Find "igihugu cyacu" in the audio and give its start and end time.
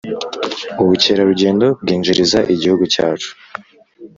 2.53-3.31